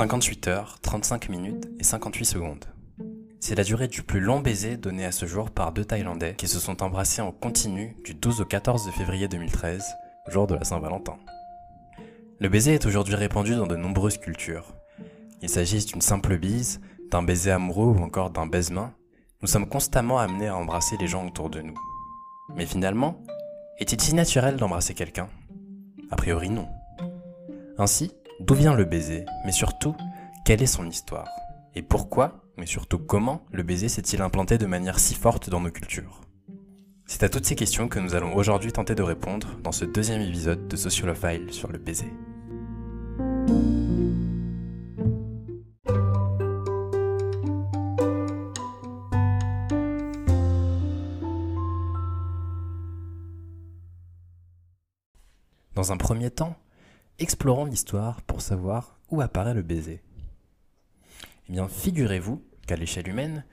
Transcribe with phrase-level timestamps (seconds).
[0.00, 2.64] 58 heures, 35 minutes et 58 secondes.
[3.38, 6.48] C'est la durée du plus long baiser donné à ce jour par deux Thaïlandais qui
[6.48, 9.84] se sont embrassés en continu du 12 au 14 février 2013,
[10.28, 11.18] jour de la Saint-Valentin.
[12.38, 14.72] Le baiser est aujourd'hui répandu dans de nombreuses cultures.
[15.42, 16.80] Il s'agisse d'une simple bise,
[17.10, 18.94] d'un baiser amoureux ou encore d'un baise-main,
[19.42, 21.76] nous sommes constamment amenés à embrasser les gens autour de nous.
[22.56, 23.22] Mais finalement,
[23.78, 25.28] est-il si naturel d'embrasser quelqu'un?
[26.10, 26.68] A priori non.
[27.76, 29.94] Ainsi, d'où vient le baiser, mais surtout,
[30.44, 31.28] quelle est son histoire?
[31.74, 35.70] Et pourquoi, mais surtout comment, le baiser s'est-il implanté de manière si forte dans nos
[35.70, 36.22] cultures?
[37.06, 40.22] C'est à toutes ces questions que nous allons aujourd'hui tenter de répondre dans ce deuxième
[40.22, 42.12] épisode de Sociolophile sur le baiser.
[55.74, 56.56] Dans un premier temps,
[57.20, 60.02] explorons l'histoire pour savoir où apparaît le baiser.
[61.48, 63.44] Eh bien, figurez-vous qu'à l'échelle humaine,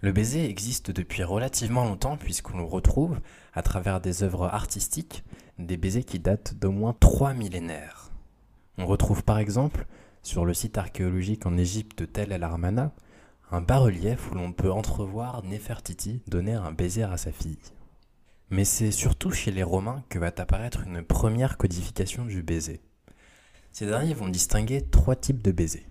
[0.00, 3.20] le baiser existe depuis relativement longtemps puisqu'on retrouve,
[3.54, 5.24] à travers des œuvres artistiques,
[5.58, 8.10] des baisers qui datent d'au moins trois millénaires.
[8.76, 9.86] On retrouve par exemple,
[10.22, 12.92] sur le site archéologique en Égypte de Tel el Armana,
[13.50, 17.58] un bas-relief où l'on peut entrevoir Nefertiti donner un baiser à sa fille.
[18.50, 22.82] Mais c'est surtout chez les Romains que va apparaître une première codification du baiser.
[23.74, 25.88] Ces derniers vont distinguer trois types de baisers.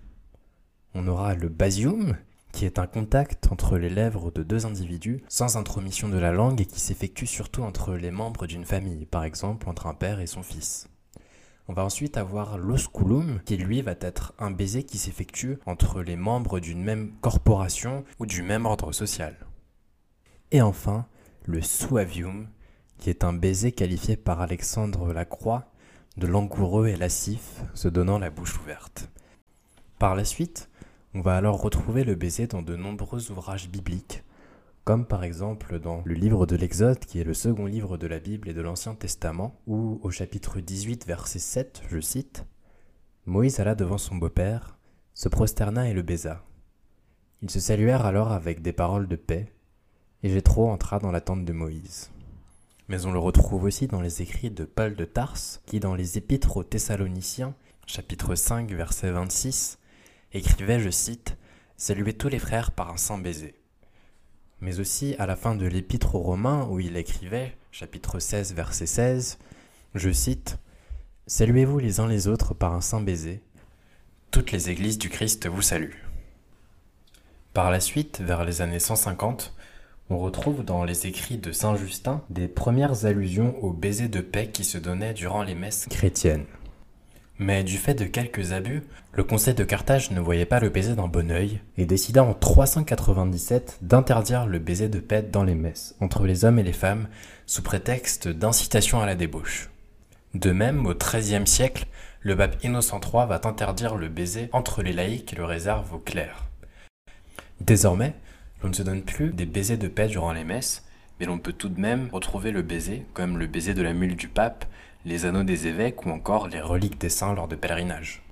[0.94, 2.16] On aura le basium,
[2.50, 6.62] qui est un contact entre les lèvres de deux individus sans intromission de la langue
[6.62, 10.26] et qui s'effectue surtout entre les membres d'une famille, par exemple entre un père et
[10.26, 10.88] son fils.
[11.68, 16.16] On va ensuite avoir l'osculum, qui lui va être un baiser qui s'effectue entre les
[16.16, 19.36] membres d'une même corporation ou du même ordre social.
[20.52, 21.04] Et enfin,
[21.44, 22.48] le suavium,
[22.96, 25.70] qui est un baiser qualifié par Alexandre Lacroix
[26.16, 29.10] de langoureux et lascif, se donnant la bouche ouverte.
[29.98, 30.70] Par la suite,
[31.12, 34.22] on va alors retrouver le baiser dans de nombreux ouvrages bibliques,
[34.84, 38.20] comme par exemple dans le livre de l'Exode, qui est le second livre de la
[38.20, 42.44] Bible et de l'Ancien Testament, où au chapitre 18, verset 7, je cite,
[43.26, 44.78] Moïse alla devant son beau-père,
[45.14, 46.44] se prosterna et le baisa.
[47.42, 49.52] Ils se saluèrent alors avec des paroles de paix,
[50.22, 52.10] et Jétro entra dans la tente de Moïse.
[52.88, 56.18] Mais on le retrouve aussi dans les écrits de Paul de Tarse, qui dans les
[56.18, 57.54] Épîtres aux Thessaloniciens,
[57.86, 59.78] chapitre 5, verset 26,
[60.32, 61.36] écrivait, je cite,
[61.78, 63.54] Saluez tous les frères par un saint baiser.
[64.60, 68.86] Mais aussi à la fin de l'Épître aux Romains, où il écrivait, chapitre 16, verset
[68.86, 69.38] 16,
[69.94, 70.58] je cite,
[71.26, 73.42] Saluez-vous les uns les autres par un saint baiser.
[74.30, 76.04] Toutes les églises du Christ vous saluent.
[77.54, 79.54] Par la suite, vers les années 150,
[80.10, 84.48] on retrouve dans les écrits de Saint Justin des premières allusions au baiser de paix
[84.52, 86.44] qui se donnait durant les messes chrétiennes.
[87.38, 88.82] Mais du fait de quelques abus,
[89.12, 92.32] le conseil de Carthage ne voyait pas le baiser d'un bon œil et décida en
[92.32, 97.08] 397 d'interdire le baiser de paix dans les messes, entre les hommes et les femmes,
[97.46, 99.70] sous prétexte d'incitation à la débauche.
[100.34, 101.86] De même, au XIIIe siècle,
[102.20, 105.98] le pape Innocent III va interdire le baiser entre les laïcs et le réserve aux
[105.98, 106.44] clercs.
[107.60, 108.14] Désormais,
[108.64, 110.86] on ne se donne plus des baisers de paix durant les messes,
[111.20, 114.16] mais l'on peut tout de même retrouver le baiser, comme le baiser de la mule
[114.16, 114.64] du pape,
[115.04, 118.22] les anneaux des évêques ou encore les reliques des saints lors de pèlerinages.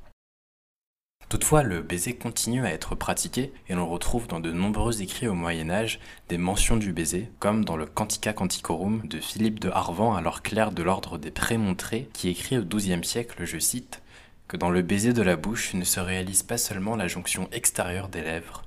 [1.28, 5.34] Toutefois, le baiser continue à être pratiqué et l'on retrouve dans de nombreux écrits au
[5.34, 6.00] Moyen Âge
[6.30, 10.72] des mentions du baiser, comme dans le Cantica Canticorum de Philippe de Harvan, alors clerc
[10.72, 14.02] de l'ordre des Prémontrés, qui écrit au XIIe siècle, je cite,
[14.48, 18.08] que dans le baiser de la bouche ne se réalise pas seulement la jonction extérieure
[18.08, 18.62] des lèvres,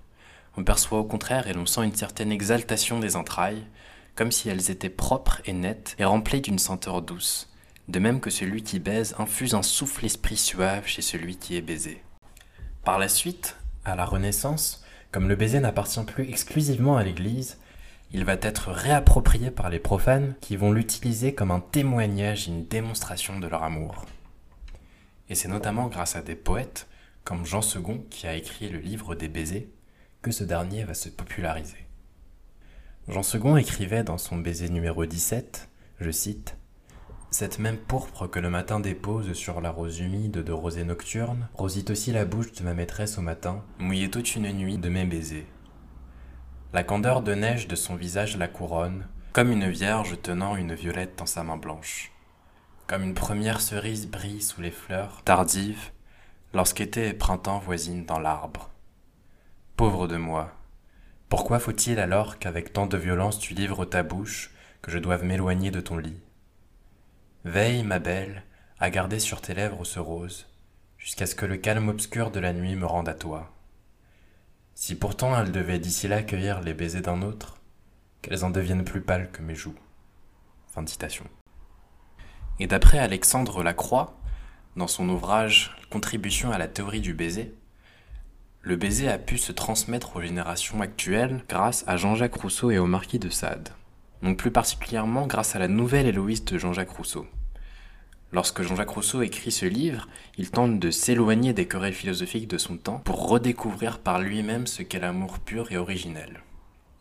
[0.58, 3.66] on perçoit au contraire et l'on sent une certaine exaltation des entrailles,
[4.16, 7.52] comme si elles étaient propres et nettes et remplies d'une senteur douce,
[7.88, 11.62] de même que celui qui baise infuse un souffle esprit suave chez celui qui est
[11.62, 12.02] baisé.
[12.84, 17.58] Par la suite, à la Renaissance, comme le baiser n'appartient plus exclusivement à l'Église,
[18.12, 22.66] il va être réapproprié par les profanes qui vont l'utiliser comme un témoignage et une
[22.66, 24.06] démonstration de leur amour.
[25.30, 26.88] Et c'est notamment grâce à des poètes,
[27.24, 29.68] comme Jean II qui a écrit le livre des baisers,
[30.32, 31.86] ce dernier va se populariser.
[33.08, 35.70] Jean II écrivait dans son baiser numéro 17,
[36.00, 36.58] je cite,
[37.30, 41.90] Cette même pourpre que le matin dépose sur la rose humide de rosée nocturne, rosit
[41.90, 45.46] aussi la bouche de ma maîtresse au matin, mouillée toute une nuit de mes baisers.
[46.74, 51.18] La candeur de neige de son visage la couronne, comme une vierge tenant une violette
[51.18, 52.12] dans sa main blanche.
[52.88, 55.92] Comme une première cerise brille sous les fleurs, tardives,
[56.54, 58.72] lorsqu'été et printemps voisinent dans l'arbre.
[59.76, 60.54] Pauvre de moi,
[61.28, 64.52] pourquoi faut-il alors qu'avec tant de violence tu livres ta bouche,
[64.82, 66.22] que je doive m'éloigner de ton lit?
[67.44, 68.44] Veille, ma belle,
[68.80, 70.48] à garder sur tes lèvres ce rose,
[70.98, 73.54] jusqu'à ce que le calme obscur de la nuit me rende à toi.
[74.76, 77.58] Si pourtant elle devait d'ici là cueillir les baisers d'un autre,
[78.22, 79.76] qu'elles en deviennent plus pâles que mes joues.
[82.60, 84.18] Et d'après Alexandre Lacroix,
[84.78, 87.54] dans son ouvrage Contribution à la théorie du baiser,
[88.66, 92.88] le baiser a pu se transmettre aux générations actuelles grâce à Jean-Jacques Rousseau et au
[92.88, 93.70] marquis de Sade,
[94.24, 97.28] donc plus particulièrement grâce à la nouvelle Héloïse de Jean-Jacques Rousseau.
[98.32, 100.08] Lorsque Jean-Jacques Rousseau écrit ce livre,
[100.40, 104.82] il tente de s'éloigner des querelles philosophiques de son temps pour redécouvrir par lui-même ce
[104.82, 106.42] qu'est l'amour pur et originel.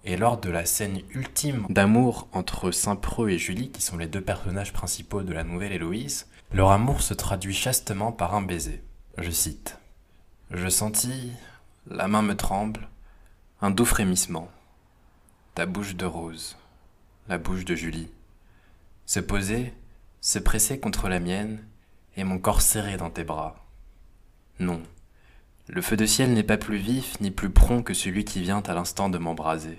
[0.04, 4.20] Et lors de la scène ultime d'amour entre Saint-Preux et Julie, qui sont les deux
[4.20, 8.82] personnages principaux de la nouvelle Héloïse, leur amour se traduit chastement par un baiser.
[9.16, 9.78] Je cite.
[10.50, 11.32] Je sentis,
[11.86, 12.88] la main me tremble,
[13.60, 14.50] un doux frémissement.
[15.54, 16.56] Ta bouche de rose,
[17.28, 18.10] la bouche de Julie,
[19.04, 19.74] se poser,
[20.22, 21.62] se presser contre la mienne,
[22.16, 23.66] et mon corps serré dans tes bras.
[24.60, 24.82] Non,
[25.68, 28.62] le feu de ciel n'est pas plus vif ni plus prompt que celui qui vient
[28.62, 29.76] à l'instant de m'embraser.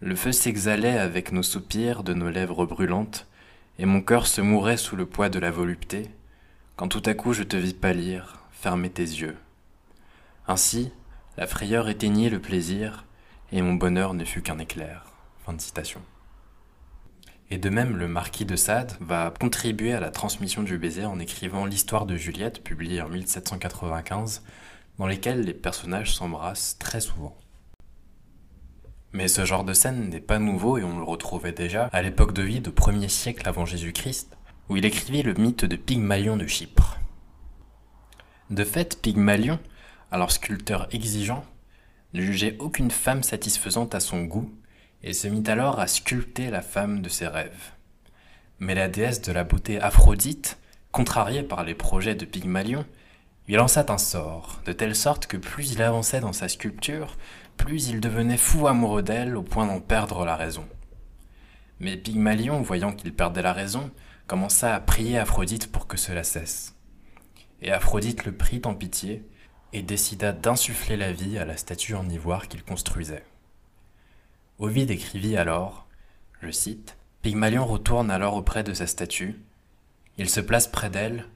[0.00, 3.26] Le feu s'exhalait avec nos soupirs de nos lèvres brûlantes,
[3.80, 6.08] et mon cœur se mourait sous le poids de la volupté,
[6.76, 9.36] quand tout à coup je te vis pâlir, fermer tes yeux.
[10.48, 10.90] Ainsi,
[11.36, 13.04] la frayeur éteignit le plaisir,
[13.52, 15.04] et mon bonheur ne fut qu'un éclair.
[17.50, 21.18] Et de même, le marquis de Sade va contribuer à la transmission du baiser en
[21.18, 24.42] écrivant l'histoire de Juliette, publiée en 1795,
[24.98, 27.36] dans lesquelles les personnages s'embrassent très souvent.
[29.12, 32.32] Mais ce genre de scène n'est pas nouveau et on le retrouvait déjà à l'époque
[32.32, 34.36] de vie au 1er siècle avant Jésus-Christ,
[34.68, 36.98] où il écrivait le mythe de Pygmalion de Chypre.
[38.50, 39.58] De fait, Pygmalion,
[40.10, 41.44] alors sculpteur exigeant,
[42.14, 44.50] ne jugeait aucune femme satisfaisante à son goût
[45.02, 47.72] et se mit alors à sculpter la femme de ses rêves.
[48.58, 50.58] Mais la déesse de la beauté Aphrodite,
[50.90, 52.84] contrariée par les projets de Pygmalion,
[53.46, 57.16] lui lança un sort, de telle sorte que plus il avançait dans sa sculpture,
[57.56, 60.66] plus il devenait fou amoureux d'elle au point d'en perdre la raison.
[61.80, 63.90] Mais Pygmalion, voyant qu'il perdait la raison,
[64.26, 66.74] commença à prier Aphrodite pour que cela cesse.
[67.62, 69.24] Et Aphrodite le prit en pitié
[69.72, 73.24] et décida d'insuffler la vie à la statue en ivoire qu'il construisait.
[74.58, 75.86] Ovide écrivit alors,
[76.40, 79.40] je cite, Pygmalion retourne alors auprès de sa statue,
[80.16, 81.26] il se place près d'elle,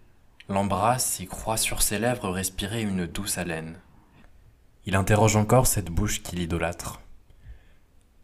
[0.49, 3.79] l'embrasse et croit sur ses lèvres respirer une douce haleine.
[4.87, 7.01] Il interroge encore cette bouche qu'il idolâtre.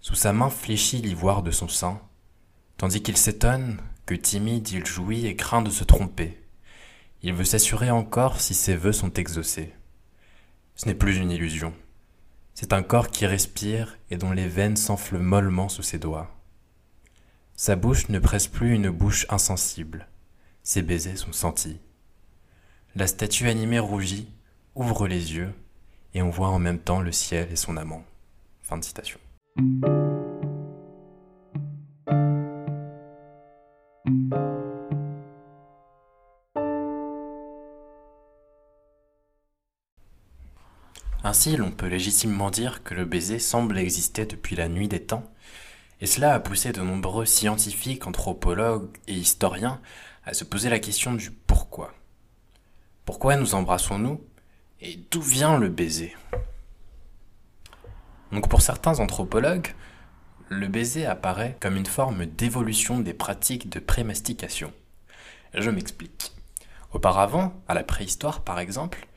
[0.00, 2.00] Sous sa main fléchit l'ivoire de son sein,
[2.76, 6.40] tandis qu'il s'étonne que timide il jouit et craint de se tromper.
[7.22, 9.74] Il veut s'assurer encore si ses vœux sont exaucés.
[10.78, 11.74] Ce n'est plus une illusion.
[12.54, 16.30] C'est un corps qui respire et dont les veines s'enflent mollement sous ses doigts.
[17.56, 20.06] Sa bouche ne presse plus une bouche insensible.
[20.62, 21.80] Ses baisers sont sentis.
[22.94, 24.28] La statue animée rougit,
[24.76, 25.52] ouvre les yeux
[26.14, 28.04] et on voit en même temps le ciel et son amant.
[28.62, 29.18] Fin de citation.
[41.28, 45.30] Ainsi, l'on peut légitimement dire que le baiser semble exister depuis la nuit des temps,
[46.00, 49.78] et cela a poussé de nombreux scientifiques, anthropologues et historiens
[50.24, 51.92] à se poser la question du pourquoi.
[53.04, 54.24] Pourquoi nous embrassons-nous
[54.80, 56.16] et d'où vient le baiser?
[58.32, 59.74] Donc pour certains anthropologues,
[60.48, 64.72] le baiser apparaît comme une forme d'évolution des pratiques de prémastication.
[65.52, 66.32] Je m'explique.
[66.94, 69.07] Auparavant, à la préhistoire par exemple,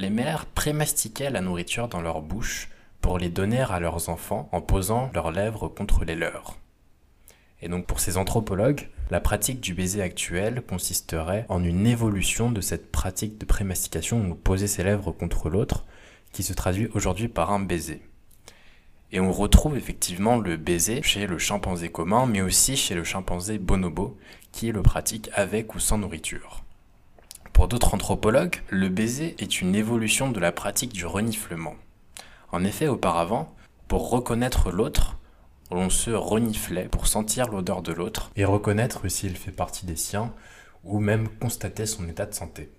[0.00, 2.70] les mères prémastiquaient la nourriture dans leur bouche
[3.02, 6.56] pour les donner à leurs enfants en posant leurs lèvres contre les leurs.
[7.60, 12.62] Et donc pour ces anthropologues, la pratique du baiser actuel consisterait en une évolution de
[12.62, 15.84] cette pratique de prémastication où poser ses lèvres contre l'autre,
[16.32, 18.00] qui se traduit aujourd'hui par un baiser.
[19.12, 23.58] Et on retrouve effectivement le baiser chez le chimpanzé commun, mais aussi chez le chimpanzé
[23.58, 24.16] bonobo,
[24.52, 26.64] qui le pratique avec ou sans nourriture.
[27.52, 31.74] Pour d'autres anthropologues, le baiser est une évolution de la pratique du reniflement.
[32.52, 33.54] En effet, auparavant,
[33.88, 35.16] pour reconnaître l'autre,
[35.70, 40.32] on se reniflait pour sentir l'odeur de l'autre et reconnaître s'il fait partie des siens
[40.84, 42.70] ou même constater son état de santé.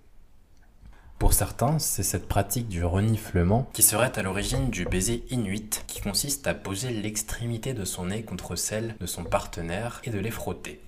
[1.19, 6.01] Pour certains, c'est cette pratique du reniflement qui serait à l'origine du baiser inuit qui
[6.01, 10.31] consiste à poser l'extrémité de son nez contre celle de son partenaire et de les
[10.31, 10.81] frotter.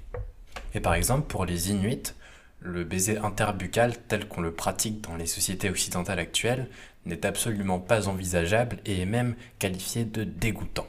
[0.73, 2.13] Et par exemple, pour les Inuits,
[2.63, 6.69] le baiser interbuccal tel qu'on le pratique dans les sociétés occidentales actuelles
[7.05, 10.87] n'est absolument pas envisageable et est même qualifié de dégoûtant.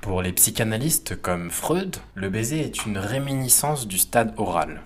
[0.00, 4.82] Pour les psychanalystes comme Freud, le baiser est une réminiscence du stade oral.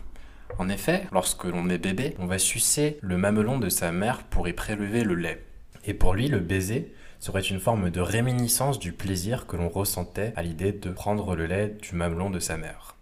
[0.59, 4.49] En effet, lorsque l'on est bébé, on va sucer le mamelon de sa mère pour
[4.49, 5.45] y prélever le lait.
[5.85, 10.33] Et pour lui, le baiser serait une forme de réminiscence du plaisir que l'on ressentait
[10.37, 12.97] à l'idée de prendre le lait du mamelon de sa mère.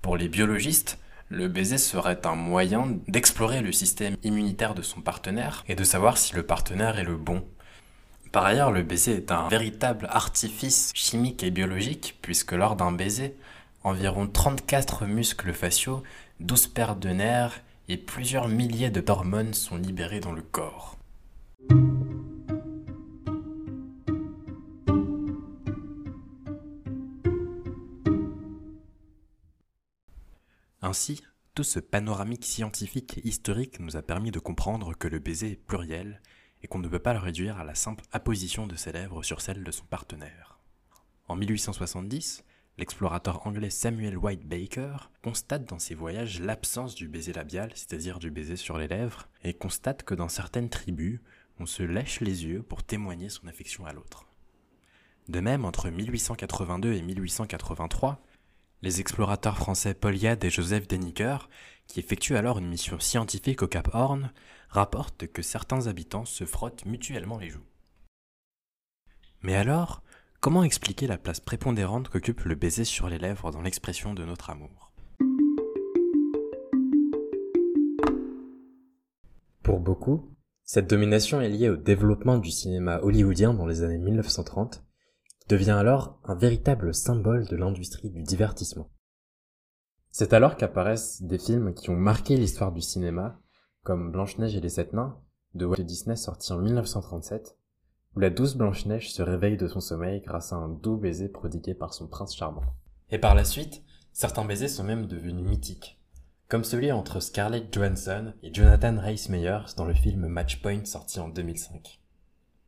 [0.00, 5.64] Pour les biologistes, le baiser serait un moyen d'explorer le système immunitaire de son partenaire
[5.68, 7.44] et de savoir si le partenaire est le bon.
[8.30, 13.34] Par ailleurs, le baiser est un véritable artifice chimique et biologique, puisque lors d'un baiser,
[13.82, 16.02] environ 34 muscles faciaux,
[16.40, 20.95] 12 paires de nerfs et plusieurs milliers de d'hormones sont libérés dans le corps.
[30.86, 31.20] Ainsi,
[31.56, 35.56] tout ce panoramique scientifique et historique nous a permis de comprendre que le baiser est
[35.56, 36.22] pluriel
[36.62, 39.40] et qu'on ne peut pas le réduire à la simple apposition de ses lèvres sur
[39.40, 40.60] celles de son partenaire.
[41.26, 42.44] En 1870,
[42.78, 48.30] l'explorateur anglais Samuel White Baker constate dans ses voyages l'absence du baiser labial, c'est-à-dire du
[48.30, 51.18] baiser sur les lèvres, et constate que dans certaines tribus,
[51.58, 54.28] on se lèche les yeux pour témoigner son affection à l'autre.
[55.28, 58.24] De même, entre 1882 et 1883,
[58.82, 61.48] les explorateurs français Paul Yade et Joseph Deniker,
[61.86, 64.32] qui effectuent alors une mission scientifique au Cap Horn,
[64.68, 67.64] rapportent que certains habitants se frottent mutuellement les joues.
[69.42, 70.02] Mais alors,
[70.40, 74.50] comment expliquer la place prépondérante qu'occupe le baiser sur les lèvres dans l'expression de notre
[74.50, 74.92] amour?
[79.62, 80.30] Pour beaucoup,
[80.64, 84.85] cette domination est liée au développement du cinéma hollywoodien dans les années 1930
[85.48, 88.90] devient alors un véritable symbole de l'industrie du divertissement.
[90.10, 93.38] C'est alors qu'apparaissent des films qui ont marqué l'histoire du cinéma,
[93.82, 95.20] comme Blanche-Neige et les Sept Nains,
[95.54, 97.56] de Walt Disney sorti en 1937,
[98.14, 101.74] où la douce Blanche-Neige se réveille de son sommeil grâce à un doux baiser prodigué
[101.74, 102.64] par son prince charmant.
[103.10, 106.00] Et par la suite, certains baisers sont même devenus mythiques,
[106.48, 111.28] comme celui entre Scarlett Johansson et Jonathan Rhys Meyers dans le film Matchpoint sorti en
[111.28, 112.00] 2005.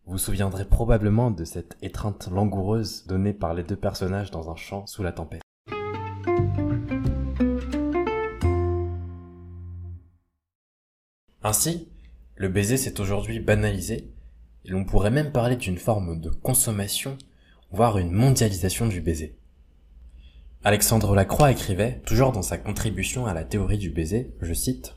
[0.08, 4.56] Vous vous souviendrez probablement de cette étreinte langoureuse donnée par les deux personnages dans un
[4.56, 5.42] champ sous la tempête.
[11.42, 11.90] Ainsi,
[12.36, 14.10] le baiser s'est aujourd'hui banalisé,
[14.64, 17.18] et l'on pourrait même parler d'une forme de consommation,
[17.70, 19.36] voire une mondialisation du baiser.
[20.64, 24.96] Alexandre Lacroix écrivait, toujours dans sa contribution à la théorie du baiser, je cite,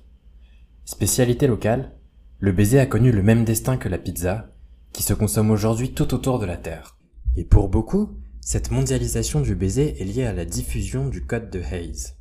[0.86, 1.92] Spécialité locale,
[2.40, 4.48] le baiser a connu le même destin que la pizza,
[4.94, 6.98] qui se consomme aujourd'hui tout autour de la Terre.
[7.36, 11.62] Et pour beaucoup, cette mondialisation du baiser est liée à la diffusion du code de
[11.62, 12.16] Hayes.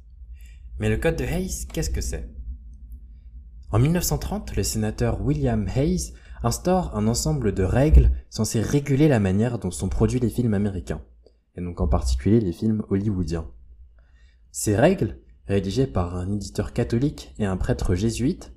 [0.79, 2.31] Mais le code de Hayes, qu'est-ce que c'est?
[3.71, 6.13] En 1930, le sénateur William Hayes
[6.43, 11.03] instaure un ensemble de règles censées réguler la manière dont sont produits les films américains,
[11.57, 13.49] et donc en particulier les films hollywoodiens.
[14.53, 18.53] Ces règles, rédigées par un éditeur catholique et un prêtre jésuite,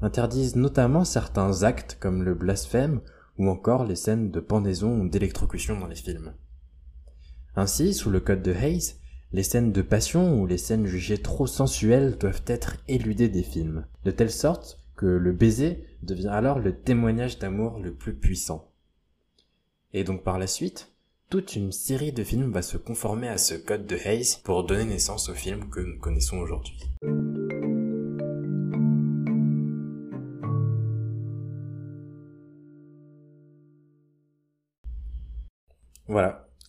[0.00, 3.00] interdisent notamment certains actes comme le blasphème
[3.38, 6.34] ou encore les scènes de pendaison ou d'électrocution dans les films.
[7.56, 8.94] Ainsi, sous le code de Hayes,
[9.32, 13.86] les scènes de passion ou les scènes jugées trop sensuelles doivent être éludées des films,
[14.04, 18.72] de telle sorte que le baiser devient alors le témoignage d'amour le plus puissant.
[19.92, 20.92] Et donc par la suite,
[21.30, 24.84] toute une série de films va se conformer à ce code de Hayes pour donner
[24.84, 26.78] naissance aux films que nous connaissons aujourd'hui.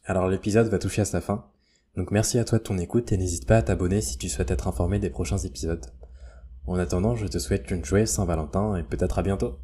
[0.10, 1.46] Alors l'épisode va toucher à sa fin.
[1.96, 4.50] Donc merci à toi de ton écoute et n'hésite pas à t'abonner si tu souhaites
[4.50, 5.86] être informé des prochains épisodes.
[6.66, 9.60] En attendant, je te souhaite une joyeuse Saint-Valentin et peut-être à bientôt.